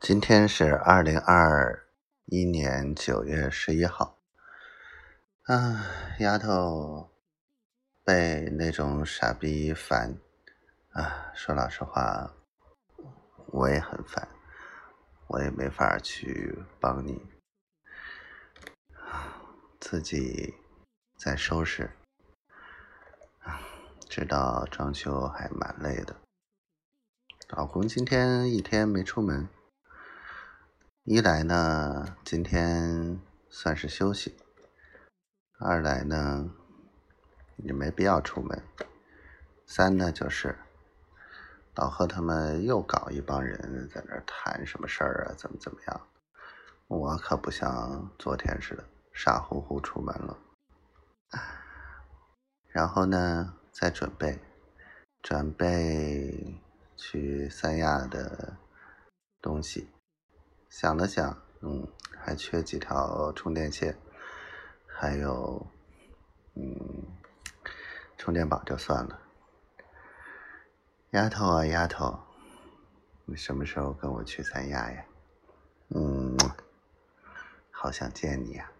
[0.00, 1.88] 今天是二零二
[2.26, 4.16] 一年九月十一号。
[5.42, 5.86] 啊，
[6.20, 7.10] 丫头
[8.04, 10.16] 被那种傻逼烦
[10.92, 11.32] 啊！
[11.34, 12.32] 说老实话，
[13.48, 14.28] 我也很烦，
[15.26, 17.20] 我也没法去帮你，
[19.80, 20.54] 自己
[21.16, 21.90] 在收拾。
[24.08, 26.16] 知道装修还蛮累的，
[27.48, 29.48] 老公今天一天没出门。
[31.10, 34.30] 一来呢，今天算是休息；
[35.58, 36.50] 二来呢，
[37.56, 38.58] 也没必要出门；
[39.64, 40.54] 三呢，就是
[41.76, 46.06] 老贺他们又搞一帮人在那谈什么事儿啊，怎么怎么样？
[46.88, 50.36] 我可不像昨天似的傻乎乎出门了。
[52.66, 54.38] 然后呢，再准备
[55.22, 56.60] 准备
[56.94, 58.58] 去三亚的
[59.40, 59.88] 东西。
[60.68, 61.86] 想了想，嗯，
[62.18, 63.98] 还缺几条充电线，
[64.86, 65.66] 还有，
[66.54, 67.06] 嗯，
[68.16, 69.18] 充电宝就算了。
[71.12, 72.18] 丫头啊，丫头，
[73.24, 75.04] 你什么时候跟我去三亚呀？
[75.88, 76.36] 嗯，
[77.70, 78.70] 好想见你呀。